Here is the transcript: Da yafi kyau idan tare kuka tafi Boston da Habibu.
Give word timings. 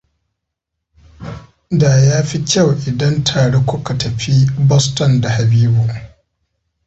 Da 1.79 1.89
yafi 2.09 2.37
kyau 2.49 2.69
idan 2.89 3.15
tare 3.25 3.59
kuka 3.65 3.93
tafi 3.97 4.31
Boston 4.67 5.21
da 5.21 5.29
Habibu. 5.29 5.87